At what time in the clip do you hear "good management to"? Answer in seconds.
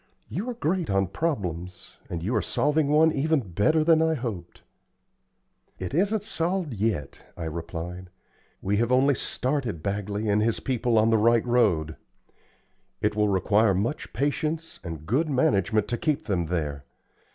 15.05-15.99